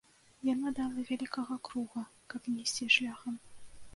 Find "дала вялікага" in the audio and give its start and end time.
0.79-1.57